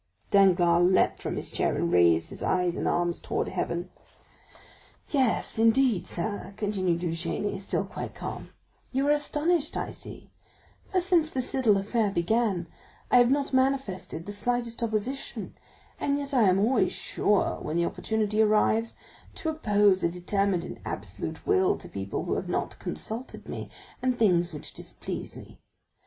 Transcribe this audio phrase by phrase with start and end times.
[0.31, 3.91] Danglars leaped from his chair and raised his eyes and arms towards heaven.
[3.97, 4.21] 40298m
[5.11, 8.49] "Yes, indeed, sir," continued Eugénie, still quite calm;
[8.91, 10.31] "you are astonished, I see;
[10.87, 12.65] for since this little affair began,
[13.11, 15.53] I have not manifested the slightest opposition,
[15.99, 18.95] and yet I am always sure, when the opportunity arrives,
[19.35, 23.69] to oppose a determined and absolute will to people who have not consulted me,
[24.01, 25.59] and things which displease me.